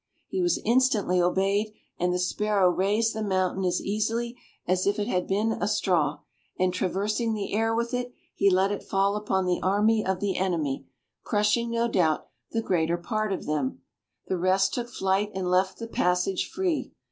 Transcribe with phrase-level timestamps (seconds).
[0.29, 4.35] He was instantly obeyed, and the sparrow raised the mountain as easily
[4.65, 6.21] as if it had been a straw,
[6.57, 10.37] and traversing the air with it, he let it fall upon the army of the
[10.37, 10.87] enemy,
[11.21, 13.83] crushing, no doubt, the greater part of them;
[14.27, 16.93] the rest took flight and left the passage free.